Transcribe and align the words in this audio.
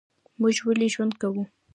موږ 0.39 0.55
ولي 0.67 0.87
ژوند 0.93 1.13
کوو؟ 1.21 1.43